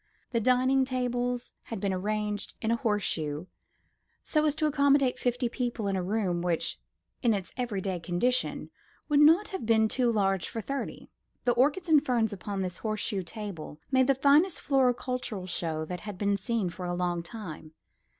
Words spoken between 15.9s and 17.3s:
had been seen for a long